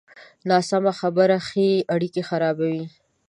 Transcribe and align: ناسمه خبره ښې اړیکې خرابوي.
ناسمه 0.49 0.91
خبره 0.99 1.37
ښې 1.47 1.67
اړیکې 1.93 2.21
خرابوي. 2.29 2.81